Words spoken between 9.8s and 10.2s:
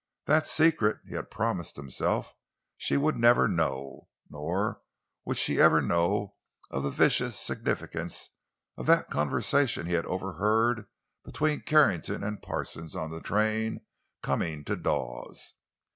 he had